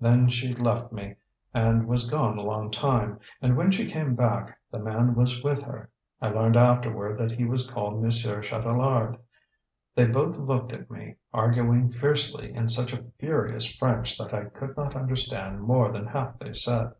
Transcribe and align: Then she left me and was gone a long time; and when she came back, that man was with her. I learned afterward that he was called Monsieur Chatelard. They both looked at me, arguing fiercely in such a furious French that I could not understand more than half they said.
Then 0.00 0.28
she 0.28 0.52
left 0.52 0.90
me 0.92 1.14
and 1.54 1.86
was 1.86 2.10
gone 2.10 2.36
a 2.38 2.42
long 2.42 2.72
time; 2.72 3.20
and 3.40 3.56
when 3.56 3.70
she 3.70 3.86
came 3.86 4.16
back, 4.16 4.58
that 4.72 4.82
man 4.82 5.14
was 5.14 5.44
with 5.44 5.62
her. 5.62 5.88
I 6.20 6.26
learned 6.30 6.56
afterward 6.56 7.16
that 7.18 7.30
he 7.30 7.44
was 7.44 7.70
called 7.70 8.02
Monsieur 8.02 8.40
Chatelard. 8.42 9.16
They 9.94 10.06
both 10.06 10.36
looked 10.38 10.72
at 10.72 10.90
me, 10.90 11.14
arguing 11.32 11.92
fiercely 11.92 12.52
in 12.52 12.68
such 12.68 12.92
a 12.92 13.04
furious 13.20 13.72
French 13.76 14.18
that 14.18 14.34
I 14.34 14.46
could 14.46 14.76
not 14.76 14.96
understand 14.96 15.60
more 15.62 15.92
than 15.92 16.06
half 16.08 16.36
they 16.40 16.52
said. 16.52 16.92